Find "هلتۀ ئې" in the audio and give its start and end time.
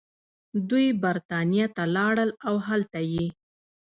2.67-3.27